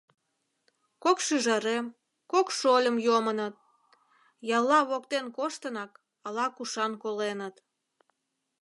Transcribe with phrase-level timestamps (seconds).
[1.03, 1.85] Кок шӱжарем,
[2.31, 3.55] кок шольым йомыныт...
[4.57, 5.91] ялла воктен коштынак,
[6.25, 7.55] ала-кушан коленыт.